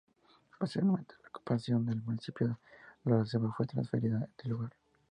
[0.59, 2.57] Posteriormente a la ocupación del municipio
[3.05, 4.73] la reserva fue transferida de lugar.